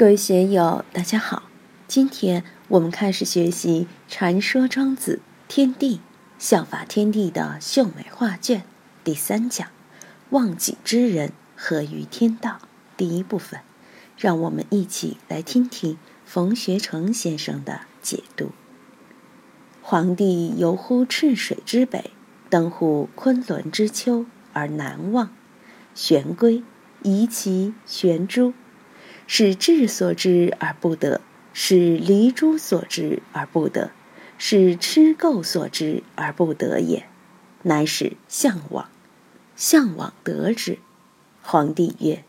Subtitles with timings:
[0.00, 1.42] 各位学友，大家好。
[1.86, 6.00] 今天我们开始学习《传说庄子天地
[6.38, 8.60] 效法天地的秀美画卷》
[9.04, 9.68] 第三讲
[10.30, 12.60] “忘己之人合于天道”
[12.96, 13.60] 第一部分。
[14.16, 18.52] 让我们一起来听听冯学成先生的解读。
[19.82, 22.10] 皇帝游乎赤水之北，
[22.48, 24.24] 登乎昆仑之丘，
[24.54, 25.30] 而南望，
[25.94, 26.62] 玄龟
[27.02, 28.54] 夷其玄珠。
[29.32, 31.20] 是智所知而不得，
[31.52, 33.92] 是离诸所知而不得，
[34.38, 37.06] 是痴垢所知而不得也，
[37.62, 38.90] 乃是向往。
[39.54, 40.78] 向往得之。
[41.42, 42.24] 皇帝曰：“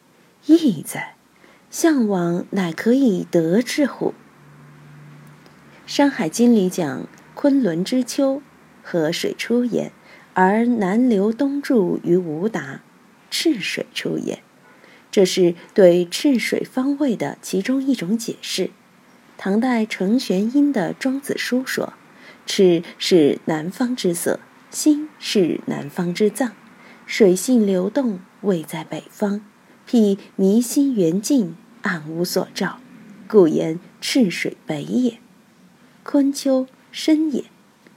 [0.46, 1.16] 义哉！
[1.72, 4.14] 向往乃可以得之乎？”
[5.92, 8.44] 《山海经》里讲：“昆仑之丘，
[8.84, 9.92] 河水出也，
[10.36, 12.82] 而南流东注于无达，
[13.32, 14.44] 赤水出也。”
[15.12, 18.72] 这是对赤水方位的其中一种解释。
[19.38, 21.94] 唐代程玄英的《庄子》书说
[22.48, 24.40] ：“赤是南方之色，
[24.70, 26.54] 心是南方之脏，
[27.06, 29.42] 水性流动，位在北方，
[29.86, 32.80] 辟迷心圆镜，暗无所照，
[33.28, 35.18] 故言赤水北也。
[36.04, 37.46] 坤丘深也，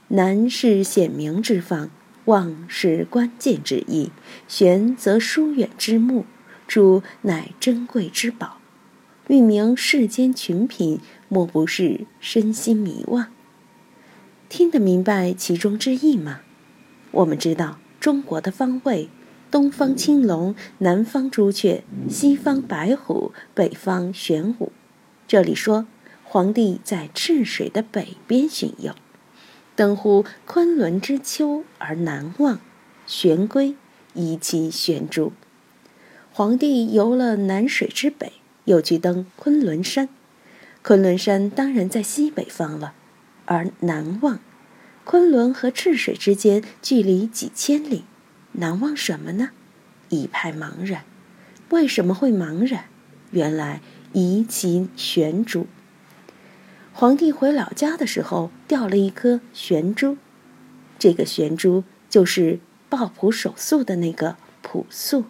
[0.09, 1.89] 南是显明之方，
[2.25, 4.11] 望是关键之意，
[4.47, 6.25] 玄则疏远之目。”
[6.67, 8.57] 珠乃珍贵之宝，
[9.27, 10.99] 欲明世间群品，
[11.29, 13.27] 莫不是身心迷惘。
[14.49, 16.41] 听得明白其中之意吗？
[17.11, 19.09] 我们知道中国的方位：
[19.49, 24.71] 东方青龙，南方朱雀，西方白虎，北方玄武。
[25.27, 25.87] 这里说
[26.23, 28.93] 皇帝在赤水的北边巡游，
[29.75, 32.59] 登乎昆仑之丘而南望，
[33.07, 33.75] 玄龟
[34.13, 35.33] 以其玄珠。
[36.37, 38.33] 皇帝游了南水之北，
[38.65, 40.09] 又去登昆仑山。
[40.81, 42.93] 昆仑山当然在西北方了，
[43.45, 44.41] 而南望，
[45.05, 48.03] 昆仑和赤水之间距离几千里，
[48.51, 49.51] 南望什么呢？
[50.09, 51.05] 一派茫然。
[51.69, 52.87] 为什么会茫然？
[53.31, 53.79] 原来
[54.11, 55.67] 疑其玄珠。
[56.91, 60.17] 皇帝回老家的时候掉了一颗玄珠，
[60.99, 62.59] 这个玄珠就是
[62.89, 65.23] 抱朴守素的那个朴素。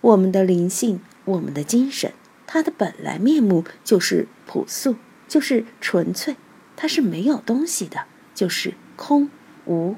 [0.00, 2.12] 我们的灵性，我们的精神，
[2.46, 4.96] 它的本来面目就是朴素，
[5.26, 6.36] 就是纯粹，
[6.76, 8.04] 它是没有东西的，
[8.34, 9.30] 就是空
[9.66, 9.96] 无。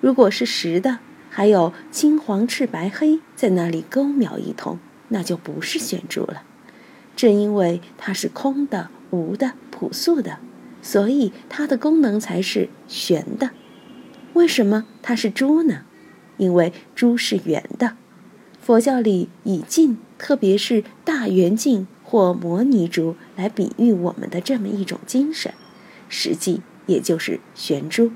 [0.00, 0.98] 如果是实的，
[1.30, 4.78] 还有青黄赤白黑在那里勾描一通，
[5.08, 6.42] 那就不是玄珠了。
[7.16, 10.38] 正因为它是空的、无的、朴素的，
[10.82, 13.50] 所以它的功能才是玄的。
[14.34, 15.84] 为什么它是珠呢？
[16.36, 17.96] 因为珠是圆的。
[18.68, 25.54] 佛教里以镜，特别是大圆镜或摩尼珠来比喻我们的这么一种精神，
[26.10, 28.12] 实际也就是玄珠。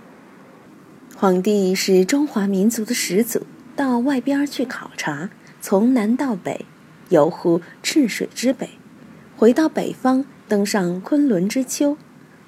[1.16, 5.30] 皇帝是中华民族的始祖，到外边去考察，
[5.62, 6.66] 从南到北，
[7.08, 8.68] 游乎赤水之北，
[9.34, 11.96] 回到北方，登上昆仑之丘。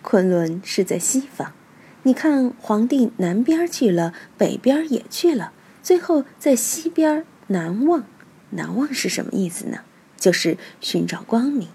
[0.03, 1.53] 昆仑是在西方，
[2.03, 7.25] 你看皇帝南边去了，北边也去了，最后在西边。
[7.49, 8.05] 难忘，
[8.51, 9.81] 难忘是什么意思呢？
[10.17, 11.69] 就是寻找光明，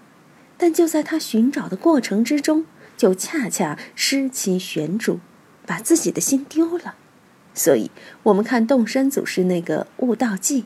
[0.56, 2.66] 但就在他寻找的过程之中，
[2.96, 5.20] 就恰恰失其玄主，
[5.64, 6.96] 把自己的心丢了。
[7.54, 7.90] 所以，
[8.24, 10.64] 我们看洞山祖师那个悟道记，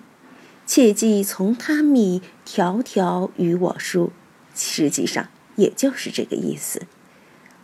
[0.64, 4.12] 切记从他密，条条与我书，
[4.54, 6.82] 实际上也就是这个意思。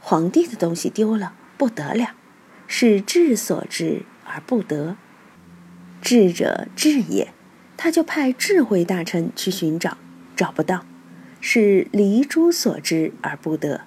[0.00, 2.14] 皇帝的东西丢了，不得了，
[2.66, 4.96] 是智所知而不得。
[6.10, 7.32] 智者智也，
[7.76, 9.96] 他就派智慧大臣去寻找，
[10.34, 10.84] 找不到，
[11.40, 13.82] 是离诸所知而不得。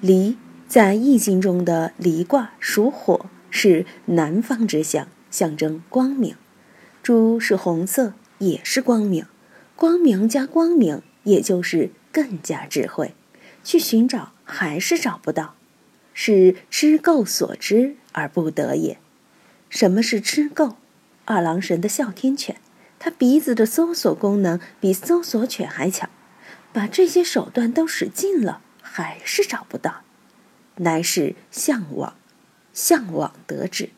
[0.00, 0.36] 离
[0.66, 6.34] 在易经中的离卦属火，是南方之象，象征光明。
[7.00, 9.24] 珠是红色，也是光明。
[9.76, 13.14] 光明加光明，也就是更加智慧。
[13.62, 15.54] 去寻找还是找不到，
[16.12, 18.98] 是知垢所知而不得也。
[19.70, 20.74] 什么是知垢？
[21.26, 22.56] 二郎神的哮天犬，
[22.98, 26.08] 它鼻子的搜索功能比搜索犬还强，
[26.72, 30.02] 把这些手段都使尽了，还是找不到，
[30.76, 32.16] 乃是向往，
[32.72, 33.90] 向往得志。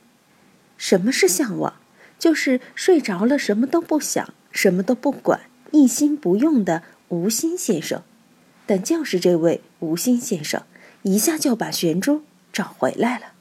[0.78, 1.74] 什么是向往？
[2.18, 8.02] 就是睡着了什么都不想，什么都不管，一心不用的无心先生。
[8.66, 10.64] 但就是这位无心先生，
[11.02, 12.22] 一下就把玄珠
[12.52, 13.32] 找回来了。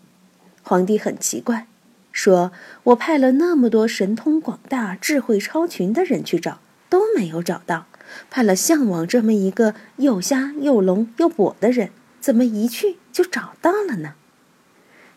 [0.61, 1.67] 皇帝很奇怪。
[2.17, 2.51] 说
[2.85, 6.59] ：“我派了那么多神通广大、智慧超群的人去找，
[6.89, 7.85] 都没有找到。
[8.31, 14.15] 派了项王这么一个又瞎又聋又跛的人，怎么一去就找到了呢？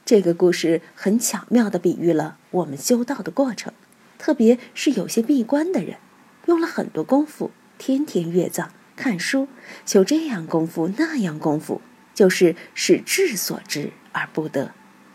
[0.04, 3.72] 这个故事很巧妙地比喻了我们修道的过程，
[4.18, 5.96] 特别是有些闭关的人，
[6.44, 9.48] 用了很多功夫，天天阅藏、看书，
[9.86, 11.80] 修这样功夫那样功夫，
[12.12, 14.72] 就是使智所知而不得。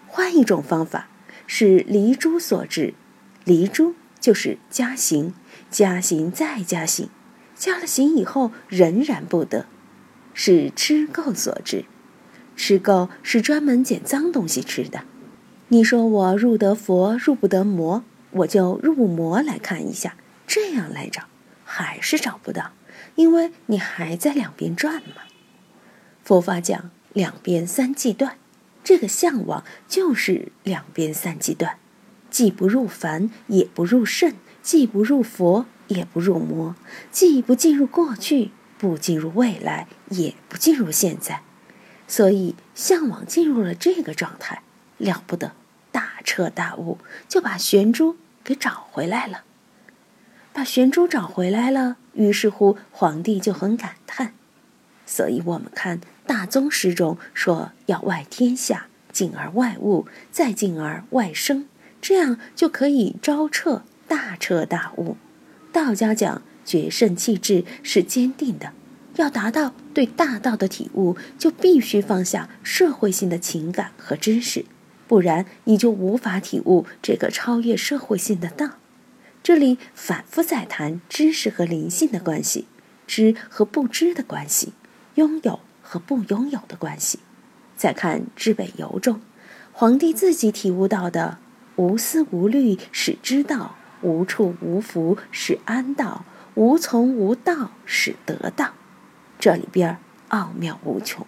[0.08, 1.10] 换一种方法，
[1.48, 2.94] 是离诸所致，
[3.44, 5.34] 离诸就是加行，
[5.70, 7.10] 加行再加行，
[7.56, 9.66] 加了行以后仍然不得，
[10.34, 11.86] 是吃垢所致。
[12.56, 15.04] 吃垢是专门捡脏东西吃的。
[15.68, 20.16] 你说我入得佛，入不得魔，我就入魔来看一下，
[20.48, 21.24] 这样来找，
[21.64, 22.72] 还是找不到，
[23.16, 25.24] 因为你还在两边转嘛。
[26.24, 28.38] 佛法讲两边三际断，
[28.86, 31.80] 这个向往就是两边三际断，
[32.30, 36.76] 既不入凡，也不入圣；既不入佛，也不入魔；
[37.12, 41.42] 既不进入过去，不进入未来，也不进入现在。
[42.08, 44.62] 所以，向往进入了这个状态，
[45.00, 45.54] 了不得，
[45.92, 49.44] 大彻大悟，就把玄珠给找回来了。
[50.54, 54.36] 把玄珠找回来了，于是乎，皇帝就很感叹。
[55.08, 61.68] 所以我们看大宗师中说，要外天下，进而外物，再进而外生，
[62.02, 65.18] 这样就可以昭彻大彻大悟。
[65.72, 68.74] 道家讲决胜气质是坚定的。
[69.18, 74.66] 要达到对大道的体悟，就必须放下社会性的情感和知识，
[75.08, 78.72] 不然你就无法体悟这个超越社会性的道。
[79.42, 82.68] 这里反复在谈知识和灵性的关系，
[83.08, 84.74] 知和不知的关系，
[85.14, 87.20] 拥有和不拥有的关系。
[87.78, 89.22] 再看《知北游》中，
[89.72, 91.38] 皇帝自己体悟到的
[91.78, 98.74] “无思无虑使知道，无处无福使安道，无从无道使得道”。
[99.38, 99.98] 这里边
[100.30, 101.28] 奥妙无穷，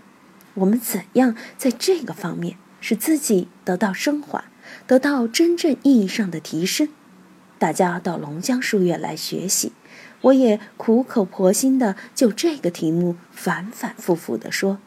[0.56, 4.46] 我们怎样在这个方面使自己得到升华，
[4.88, 6.88] 得到真正意义上的提升？
[7.60, 9.74] 大家到龙江书院来学习，
[10.22, 14.80] 我也苦口婆心的就这个题目反反复复的说，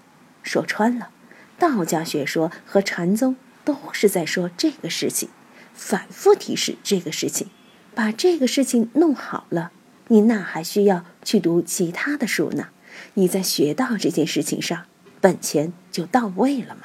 [0.42, 1.10] 说穿了，
[1.58, 5.28] 道家学说和禅宗都是在说这个事情，
[5.72, 7.48] 反复提示这个事情，
[7.94, 9.70] 把这个事情弄好了，
[10.08, 12.68] 你哪还需要去读其他的书呢？
[13.14, 14.86] 你在学到这件事情上，
[15.20, 16.82] 本钱就到位了嘛？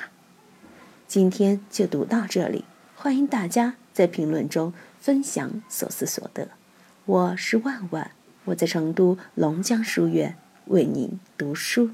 [1.07, 2.65] 今天就读到这里，
[2.95, 6.50] 欢迎大家在评论中分享所思所得。
[7.06, 8.12] 我是万万，
[8.45, 10.38] 我在成都龙江书院
[10.68, 11.92] 为您读书。